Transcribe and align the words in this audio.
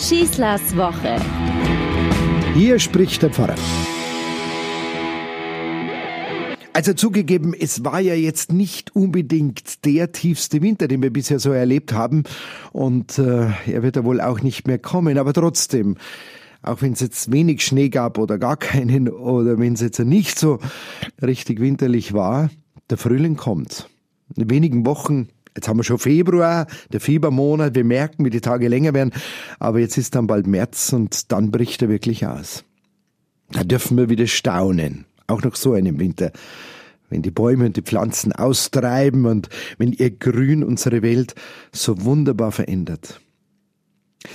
Schießlers 0.00 0.74
Woche. 0.78 1.20
Hier 2.54 2.78
spricht 2.78 3.22
der 3.22 3.28
Pfarrer. 3.28 3.54
Also 6.72 6.94
zugegeben, 6.94 7.52
es 7.52 7.84
war 7.84 8.00
ja 8.00 8.14
jetzt 8.14 8.50
nicht 8.50 8.96
unbedingt 8.96 9.84
der 9.84 10.12
tiefste 10.12 10.62
Winter, 10.62 10.88
den 10.88 11.02
wir 11.02 11.12
bisher 11.12 11.38
so 11.38 11.52
erlebt 11.52 11.92
haben. 11.92 12.24
Und 12.72 13.18
äh, 13.18 13.50
er 13.66 13.82
wird 13.82 13.96
ja 13.96 14.04
wohl 14.04 14.22
auch 14.22 14.40
nicht 14.40 14.66
mehr 14.66 14.78
kommen. 14.78 15.18
Aber 15.18 15.34
trotzdem, 15.34 15.98
auch 16.62 16.80
wenn 16.80 16.94
es 16.94 17.00
jetzt 17.00 17.30
wenig 17.30 17.62
Schnee 17.62 17.90
gab 17.90 18.16
oder 18.16 18.38
gar 18.38 18.56
keinen 18.56 19.10
oder 19.10 19.58
wenn 19.58 19.74
es 19.74 19.82
jetzt 19.82 19.98
nicht 19.98 20.38
so 20.38 20.60
richtig 21.20 21.60
winterlich 21.60 22.14
war, 22.14 22.48
der 22.88 22.96
Frühling 22.96 23.36
kommt. 23.36 23.90
In 24.34 24.48
wenigen 24.48 24.86
Wochen, 24.86 25.28
jetzt 25.54 25.68
haben 25.68 25.78
wir 25.78 25.84
schon 25.84 25.98
Februar, 25.98 26.66
der 26.92 27.00
Fiebermonat, 27.00 27.74
wir 27.74 27.84
merken, 27.84 28.24
wie 28.24 28.30
die 28.30 28.40
Tage 28.40 28.68
länger 28.68 28.94
werden, 28.94 29.12
aber 29.58 29.80
jetzt 29.80 29.96
ist 29.98 30.14
dann 30.14 30.26
bald 30.26 30.46
März 30.46 30.92
und 30.92 31.32
dann 31.32 31.50
bricht 31.50 31.82
er 31.82 31.88
wirklich 31.88 32.26
aus. 32.26 32.64
Da 33.50 33.64
dürfen 33.64 33.96
wir 33.96 34.08
wieder 34.08 34.26
staunen, 34.26 35.06
auch 35.26 35.42
nach 35.42 35.56
so 35.56 35.72
einem 35.72 35.98
Winter. 35.98 36.32
Wenn 37.08 37.22
die 37.22 37.32
Bäume 37.32 37.66
und 37.66 37.76
die 37.76 37.82
Pflanzen 37.82 38.32
austreiben 38.32 39.26
und 39.26 39.48
wenn 39.78 39.92
ihr 39.92 40.10
Grün 40.10 40.62
unsere 40.62 41.02
Welt 41.02 41.34
so 41.72 42.04
wunderbar 42.04 42.52
verändert. 42.52 43.20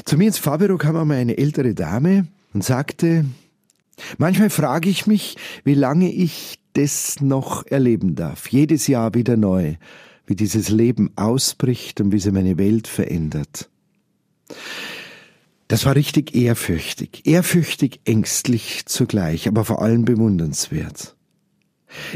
Zu 0.03 0.17
mir 0.17 0.27
ins 0.27 0.39
Fahrbüro 0.39 0.77
kam 0.77 0.97
einmal 0.97 1.17
eine 1.17 1.37
ältere 1.37 1.73
Dame 1.73 2.27
und 2.53 2.63
sagte, 2.63 3.25
manchmal 4.17 4.49
frage 4.49 4.89
ich 4.89 5.07
mich, 5.07 5.37
wie 5.63 5.75
lange 5.75 6.11
ich 6.11 6.59
das 6.73 7.21
noch 7.21 7.65
erleben 7.67 8.15
darf. 8.15 8.47
Jedes 8.47 8.87
Jahr 8.87 9.13
wieder 9.13 9.37
neu, 9.37 9.75
wie 10.27 10.35
dieses 10.35 10.69
Leben 10.69 11.11
ausbricht 11.15 12.01
und 12.01 12.11
wie 12.11 12.19
sie 12.19 12.31
meine 12.31 12.57
Welt 12.57 12.87
verändert. 12.87 13.69
Das 15.67 15.85
war 15.85 15.95
richtig 15.95 16.35
ehrfürchtig, 16.35 17.25
ehrfürchtig, 17.25 18.01
ängstlich 18.05 18.85
zugleich, 18.85 19.47
aber 19.47 19.65
vor 19.65 19.81
allem 19.81 20.05
bewundernswert. 20.05 21.15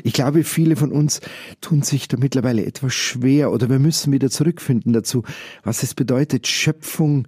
Ich 0.04 0.14
glaube, 0.14 0.44
viele 0.44 0.76
von 0.76 0.92
uns 0.92 1.22
tun 1.62 1.82
sich 1.82 2.08
da 2.08 2.18
mittlerweile 2.18 2.66
etwas 2.66 2.94
schwer 2.94 3.52
oder 3.52 3.70
wir 3.70 3.80
müssen 3.80 4.12
wieder 4.12 4.30
zurückfinden 4.30 4.94
dazu, 4.94 5.24
was 5.64 5.84
es 5.84 5.96
bedeutet, 5.96 6.48
Schöpfung 6.48 7.28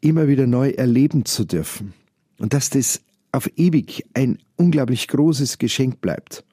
immer 0.00 0.28
wieder 0.28 0.46
neu 0.46 0.70
erleben 0.70 1.24
zu 1.24 1.44
dürfen. 1.44 1.94
Und 2.38 2.52
dass 2.52 2.70
das 2.70 3.02
auf 3.30 3.50
ewig 3.56 4.04
ein 4.14 4.38
unglaublich 4.56 5.08
großes 5.08 5.58
Geschenk 5.58 6.00
bleibt. 6.00 6.44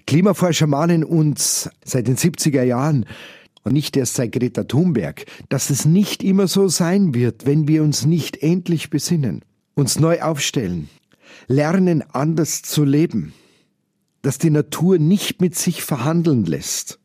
Die 0.00 0.04
Klimaforscher 0.04 0.66
mahnen 0.66 1.04
uns 1.04 1.70
seit 1.84 2.06
den 2.06 2.16
70er 2.16 2.62
Jahren 2.62 3.06
und 3.62 3.72
nicht 3.72 3.96
erst 3.96 4.14
seit 4.14 4.32
Greta 4.32 4.64
Thunberg, 4.64 5.26
dass 5.48 5.70
es 5.70 5.84
nicht 5.84 6.22
immer 6.22 6.46
so 6.46 6.68
sein 6.68 7.14
wird, 7.14 7.46
wenn 7.46 7.66
wir 7.66 7.82
uns 7.82 8.06
nicht 8.06 8.42
endlich 8.42 8.90
besinnen, 8.90 9.44
uns 9.74 9.98
neu 9.98 10.22
aufstellen, 10.22 10.88
lernen 11.48 12.04
anders 12.12 12.62
zu 12.62 12.84
leben, 12.84 13.32
dass 14.22 14.38
die 14.38 14.50
Natur 14.50 14.98
nicht 14.98 15.40
mit 15.40 15.56
sich 15.56 15.82
verhandeln 15.82 16.44
lässt. 16.44 17.00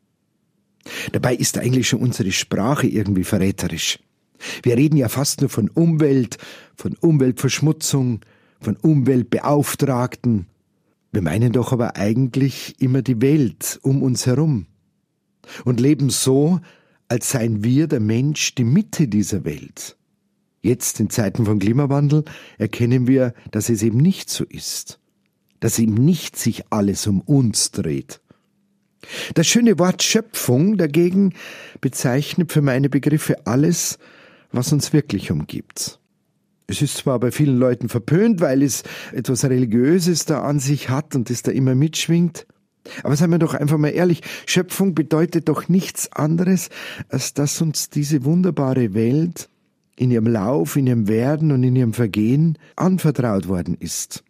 Dabei 1.12 1.34
ist 1.34 1.58
eigentlich 1.58 1.88
schon 1.88 2.00
unsere 2.00 2.32
Sprache 2.32 2.86
irgendwie 2.86 3.24
verräterisch. 3.24 3.98
Wir 4.62 4.76
reden 4.76 4.96
ja 4.96 5.08
fast 5.08 5.40
nur 5.40 5.50
von 5.50 5.68
Umwelt, 5.68 6.38
von 6.76 6.96
Umweltverschmutzung, 7.00 8.20
von 8.60 8.76
Umweltbeauftragten. 8.76 10.46
Wir 11.12 11.20
meinen 11.20 11.52
doch 11.52 11.72
aber 11.72 11.96
eigentlich 11.96 12.80
immer 12.80 13.02
die 13.02 13.20
Welt 13.20 13.78
um 13.82 14.02
uns 14.02 14.26
herum 14.26 14.66
und 15.64 15.78
leben 15.78 16.08
so, 16.08 16.60
als 17.08 17.30
seien 17.30 17.62
wir 17.62 17.86
der 17.86 18.00
Mensch 18.00 18.54
die 18.54 18.64
Mitte 18.64 19.06
dieser 19.08 19.44
Welt. 19.44 19.98
Jetzt 20.62 21.00
in 21.00 21.10
Zeiten 21.10 21.44
von 21.44 21.58
Klimawandel 21.58 22.24
erkennen 22.56 23.06
wir, 23.06 23.34
dass 23.50 23.68
es 23.68 23.82
eben 23.82 23.98
nicht 23.98 24.30
so 24.30 24.44
ist, 24.44 25.00
dass 25.60 25.78
eben 25.78 25.94
nicht 25.94 26.38
sich 26.38 26.64
alles 26.70 27.06
um 27.06 27.20
uns 27.20 27.72
dreht. 27.72 28.22
Das 29.34 29.46
schöne 29.46 29.78
Wort 29.78 30.02
Schöpfung 30.02 30.78
dagegen 30.78 31.34
bezeichnet 31.80 32.52
für 32.52 32.62
meine 32.62 32.88
Begriffe 32.88 33.46
alles, 33.46 33.98
was 34.52 34.72
uns 34.72 34.92
wirklich 34.92 35.30
umgibt. 35.30 35.98
Es 36.72 36.80
ist 36.80 36.96
zwar 36.96 37.20
bei 37.20 37.30
vielen 37.30 37.58
Leuten 37.58 37.90
verpönt, 37.90 38.40
weil 38.40 38.62
es 38.62 38.82
etwas 39.12 39.44
Religiöses 39.44 40.24
da 40.24 40.40
an 40.40 40.58
sich 40.58 40.88
hat 40.88 41.14
und 41.14 41.28
es 41.28 41.42
da 41.42 41.52
immer 41.52 41.74
mitschwingt, 41.74 42.46
aber 43.02 43.14
seien 43.14 43.30
wir 43.30 43.38
doch 43.38 43.52
einfach 43.52 43.76
mal 43.76 43.90
ehrlich, 43.90 44.22
Schöpfung 44.46 44.94
bedeutet 44.94 45.50
doch 45.50 45.68
nichts 45.68 46.10
anderes, 46.12 46.70
als 47.10 47.34
dass 47.34 47.60
uns 47.60 47.90
diese 47.90 48.24
wunderbare 48.24 48.94
Welt 48.94 49.50
in 49.96 50.10
ihrem 50.10 50.26
Lauf, 50.26 50.76
in 50.76 50.86
ihrem 50.86 51.08
Werden 51.08 51.52
und 51.52 51.62
in 51.62 51.76
ihrem 51.76 51.92
Vergehen 51.92 52.56
anvertraut 52.74 53.48
worden 53.48 53.76
ist. 53.78 54.24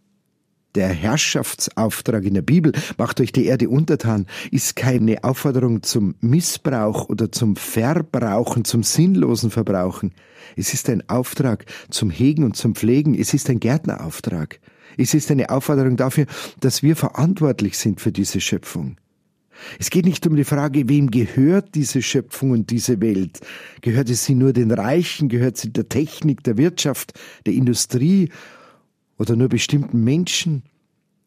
Der 0.75 0.89
Herrschaftsauftrag 0.89 2.25
in 2.25 2.33
der 2.33 2.41
Bibel, 2.43 2.73
macht 2.97 3.21
euch 3.21 3.31
die 3.31 3.45
Erde 3.45 3.69
untertan, 3.69 4.27
ist 4.51 4.75
keine 4.75 5.23
Aufforderung 5.23 5.83
zum 5.83 6.15
Missbrauch 6.21 7.11
oder 7.11 7.31
zum 7.31 7.57
Verbrauchen, 7.57 8.65
zum 8.65 8.83
sinnlosen 8.83 9.51
Verbrauchen. 9.51 10.15
Es 10.57 10.73
ist 10.73 10.89
ein 10.89 11.07
Auftrag 11.11 11.67
zum 11.91 12.09
Hegen 12.09 12.45
und 12.45 12.57
zum 12.57 12.75
Pflegen. 12.75 13.15
Es 13.15 13.35
ist 13.35 13.51
ein 13.51 13.61
Gärtnerauftrag. 13.61 14.61
Es 14.97 15.13
ist 15.13 15.31
eine 15.31 15.51
Aufforderung 15.51 15.99
dafür, 15.99 16.25
dass 16.61 16.83
wir 16.83 16.97
verantwortlich 16.97 17.77
sind 17.77 18.01
für 18.01 18.13
diese 18.13 18.41
Schöpfung. 18.41 18.97
Es 19.79 19.91
geht 19.91 20.07
nicht 20.07 20.27
um 20.27 20.37
die 20.37 20.45
Frage, 20.45 20.89
wem 20.89 21.11
gehört 21.11 21.75
diese 21.75 22.01
Schöpfung 22.01 22.51
und 22.51 22.71
diese 22.71 23.01
Welt? 23.03 23.41
Gehört 23.83 24.09
es 24.09 24.25
sie 24.25 24.35
nur 24.35 24.55
den 24.55 24.71
Reichen? 24.71 25.29
Gehört 25.29 25.59
sie 25.59 25.71
der 25.71 25.91
Technik, 25.91 26.43
der 26.45 26.57
Wirtschaft, 26.57 27.13
der 27.45 27.53
Industrie 27.53 28.31
oder 29.19 29.37
nur 29.37 29.49
bestimmten 29.49 30.03
Menschen? 30.05 30.63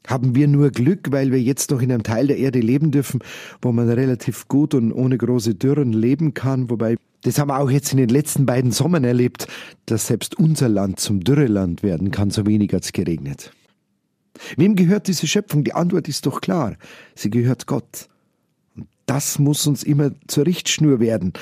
Haben 0.07 0.35
wir 0.35 0.47
nur 0.47 0.69
Glück, 0.69 1.11
weil 1.11 1.31
wir 1.31 1.41
jetzt 1.41 1.71
noch 1.71 1.81
in 1.81 1.91
einem 1.91 2.03
Teil 2.03 2.27
der 2.27 2.37
Erde 2.37 2.59
leben 2.59 2.91
dürfen, 2.91 3.21
wo 3.61 3.71
man 3.71 3.89
relativ 3.89 4.47
gut 4.47 4.73
und 4.75 4.91
ohne 4.91 5.17
große 5.17 5.55
Dürren 5.55 5.93
leben 5.93 6.33
kann? 6.33 6.69
Wobei, 6.69 6.97
das 7.23 7.39
haben 7.39 7.49
wir 7.49 7.59
auch 7.59 7.71
jetzt 7.71 7.91
in 7.91 7.97
den 7.97 8.09
letzten 8.09 8.45
beiden 8.45 8.71
Sommern 8.71 9.03
erlebt, 9.03 9.47
dass 9.87 10.07
selbst 10.07 10.37
unser 10.37 10.69
Land 10.69 10.99
zum 10.99 11.21
Dürreland 11.21 11.81
werden 11.81 12.11
kann, 12.11 12.29
so 12.29 12.45
wenig 12.45 12.73
als 12.73 12.93
geregnet. 12.93 13.51
Wem 14.57 14.75
gehört 14.75 15.07
diese 15.07 15.27
Schöpfung? 15.27 15.63
Die 15.63 15.73
Antwort 15.73 16.07
ist 16.07 16.25
doch 16.25 16.41
klar. 16.41 16.75
Sie 17.15 17.29
gehört 17.29 17.65
Gott. 17.65 18.09
Und 18.75 18.87
das 19.05 19.39
muss 19.39 19.65
uns 19.65 19.81
immer 19.83 20.11
zur 20.27 20.45
Richtschnur 20.45 20.99
werden. 20.99 21.33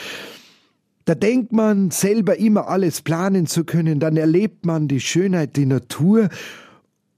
Da 1.05 1.15
denkt 1.15 1.51
man, 1.51 1.91
selber 1.91 2.37
immer 2.37 2.67
alles 2.67 3.01
planen 3.01 3.45
zu 3.45 3.65
können, 3.65 3.99
dann 3.99 4.15
erlebt 4.15 4.65
man 4.65 4.87
die 4.87 5.01
Schönheit, 5.01 5.57
die 5.57 5.65
Natur 5.65 6.29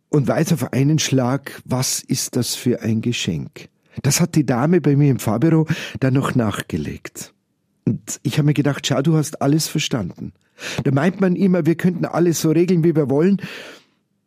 und 0.10 0.28
weiß 0.28 0.54
auf 0.54 0.74
einen 0.74 0.98
Schlag, 0.98 1.62
was 1.66 2.02
ist 2.02 2.36
das 2.36 2.56
für 2.56 2.82
ein 2.82 3.02
Geschenk. 3.02 3.70
Das 4.02 4.20
hat 4.20 4.36
die 4.36 4.46
Dame 4.46 4.82
bei 4.82 4.96
mir 4.96 5.12
im 5.12 5.20
Fahrbüro 5.20 5.68
dann 6.00 6.14
noch 6.14 6.36
nachgelegt. 6.36 7.34
Und 7.86 8.20
ich 8.24 8.38
habe 8.38 8.48
mir 8.48 8.54
gedacht, 8.54 8.88
schau, 8.88 9.02
du 9.02 9.16
hast 9.16 9.42
alles 9.42 9.68
verstanden. 9.68 10.34
Da 10.84 10.92
meint 10.92 11.22
man 11.22 11.36
immer, 11.36 11.66
wir 11.66 11.76
könnten 11.76 12.06
alles 12.06 12.42
so 12.42 12.52
regeln, 12.52 12.84
wie 12.84 12.96
wir 12.96 13.10
wollen. 13.10 13.42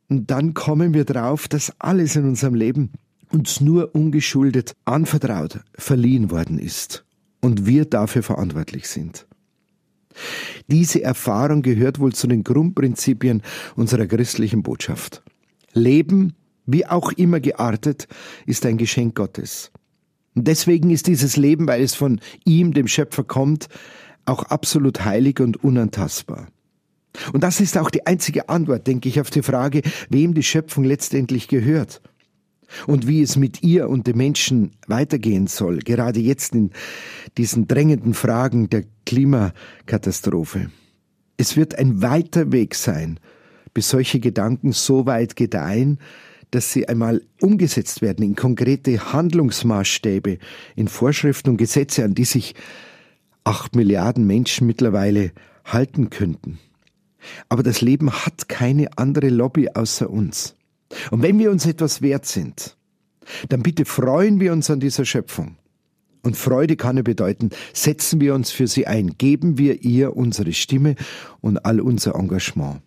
Und 0.09 0.31
dann 0.31 0.55
kommen 0.55 0.95
wir 0.95 1.05
drauf, 1.05 1.49
dass 1.49 1.73
alles 1.81 2.17
in 2.17 2.25
unserem 2.25 2.55
Leben 2.55 2.93
uns 3.31 3.61
nur 3.61 3.95
ungeschuldet 3.95 4.75
anvertraut, 4.85 5.61
verliehen 5.75 6.31
worden 6.31 6.59
ist 6.59 7.05
und 7.41 7.67
wir 7.67 7.85
dafür 7.85 8.23
verantwortlich 8.23 8.89
sind. 8.89 9.28
Diese 10.69 11.03
Erfahrung 11.03 11.63
gehört 11.63 11.99
wohl 11.99 12.13
zu 12.13 12.27
den 12.27 12.45
Grundprinzipien 12.45 13.43
unserer 13.77 14.07
christlichen 14.07 14.63
Botschaft. 14.63 15.23
Leben, 15.73 16.35
wie 16.67 16.87
auch 16.87 17.13
immer 17.13 17.41
geartet, 17.41 18.09
ist 18.47 18.67
ein 18.67 18.77
Geschenk 18.77 19.15
Gottes. 19.15 19.71
Und 20.35 20.47
deswegen 20.47 20.91
ist 20.91 21.07
dieses 21.07 21.37
Leben, 21.37 21.67
weil 21.67 21.83
es 21.83 21.95
von 21.95 22.21
ihm, 22.45 22.73
dem 22.73 22.87
Schöpfer, 22.87 23.25
kommt, 23.25 23.69
auch 24.25 24.45
absolut 24.45 25.05
heilig 25.05 25.41
und 25.41 25.63
unantastbar. 25.65 26.49
Und 27.33 27.43
das 27.43 27.61
ist 27.61 27.77
auch 27.77 27.91
die 27.91 28.07
einzige 28.07 28.49
Antwort, 28.49 28.87
denke 28.87 29.09
ich, 29.09 29.21
auf 29.21 29.31
die 29.31 29.43
Frage, 29.43 29.83
wem 30.11 30.35
die 30.35 30.43
Schöpfung 30.43 30.85
letztendlich 30.85 31.49
gehört 31.49 32.01
und 32.87 33.09
wie 33.09 33.23
es 33.23 33.37
mit 33.37 33.63
ihr 33.63 33.89
und 33.89 34.07
den 34.07 34.17
Menschen 34.17 34.73
weitergehen 34.87 35.47
soll, 35.47 35.79
gerade 35.79 36.21
jetzt 36.21 36.55
in 36.55 36.71
diesen 37.37 37.67
drängenden 37.67 38.15
Fragen 38.15 38.69
der 38.69 38.85
Klimakatastrophe. 39.09 40.71
Es 41.39 41.57
wird 41.57 41.79
ein 41.79 42.03
weiter 42.03 42.53
Weg 42.53 42.75
sein, 42.75 43.19
bis 43.73 43.89
solche 43.89 44.21
Gedanken 44.21 44.73
so 44.73 45.07
weit 45.07 45.35
gedeihen, 45.35 45.99
dass 46.51 46.75
sie 46.75 46.91
einmal 46.91 47.23
umgesetzt 47.41 48.03
werden 48.03 48.23
in 48.23 48.37
konkrete 48.37 49.15
Handlungsmaßstäbe, 49.15 50.37
in 50.77 50.89
Vorschriften 50.89 51.49
und 51.49 51.57
Gesetze, 51.57 52.05
an 52.05 52.15
die 52.15 52.27
sich 52.27 52.55
acht 53.45 53.75
Milliarden 53.75 54.27
Menschen 54.27 54.67
mittlerweile 54.67 55.33
halten 55.65 56.11
könnten. 56.11 56.59
Aber 57.49 57.63
das 57.63 57.81
Leben 57.81 58.11
hat 58.13 58.51
keine 58.51 58.89
andere 58.99 59.31
Lobby 59.31 59.71
außer 59.71 60.11
uns. 60.11 60.55
Und 61.11 61.23
wenn 61.23 61.39
wir 61.39 61.51
uns 61.51 61.65
etwas 61.65 62.03
wert 62.03 62.27
sind, 62.27 62.77
dann 63.49 63.63
bitte 63.63 63.87
freuen 63.87 64.39
wir 64.39 64.53
uns 64.53 64.69
an 64.69 64.81
dieser 64.81 65.07
Schöpfung 65.07 65.57
Und 66.23 66.37
Freude 66.37 66.77
kann 66.77 66.97
ja 66.97 67.03
bedeuten, 67.03 67.51
setzen 67.73 68.21
wir 68.21 68.35
uns 68.35 68.51
für 68.51 68.67
sie 68.67 68.87
ein, 68.87 69.17
geben 69.19 69.59
wir 69.59 69.83
ihr 69.83 70.17
unsere 70.17 70.53
Stimme 70.53 70.95
und 71.41 71.65
all 71.65 71.81
unser 71.81 72.15
Engagement. 72.15 72.81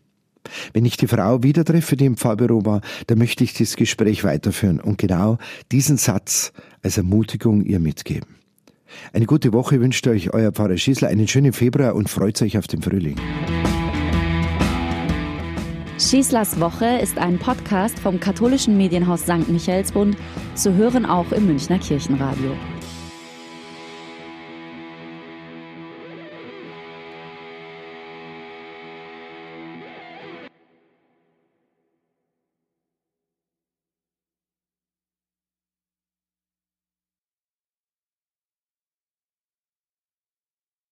Wenn 0.73 0.85
ich 0.85 0.97
die 0.97 1.07
Frau 1.07 1.43
wieder 1.43 1.63
treffe, 1.63 1.95
die 1.95 2.05
im 2.05 2.17
Pfarrbüro 2.17 2.65
war, 2.65 2.81
dann 3.07 3.19
möchte 3.19 3.43
ich 3.43 3.53
das 3.53 3.75
Gespräch 3.75 4.23
weiterführen 4.23 4.79
und 4.79 4.97
genau 4.97 5.37
diesen 5.71 5.97
Satz 5.97 6.51
als 6.81 6.97
Ermutigung 6.97 7.63
ihr 7.63 7.79
mitgeben. 7.79 8.35
Eine 9.13 9.25
gute 9.25 9.53
Woche 9.53 9.79
wünscht 9.79 10.05
euch 10.07 10.33
euer 10.33 10.51
Pfarrer 10.51 10.77
Schießler, 10.77 11.07
einen 11.07 11.27
schönen 11.27 11.53
Februar 11.53 11.95
und 11.95 12.09
freut 12.09 12.41
euch 12.41 12.57
auf 12.57 12.67
den 12.67 12.81
Frühling. 12.81 13.15
Schießlers 15.97 16.59
Woche 16.59 16.97
ist 17.01 17.19
ein 17.19 17.37
Podcast 17.37 17.99
vom 17.99 18.19
katholischen 18.19 18.75
Medienhaus 18.75 19.21
St. 19.21 19.47
Michaelsbund, 19.47 20.17
zu 20.55 20.73
hören 20.73 21.05
auch 21.05 21.31
im 21.31 21.45
Münchner 21.45 21.77
Kirchenradio. 21.77 22.51